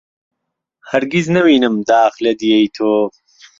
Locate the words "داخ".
1.89-2.13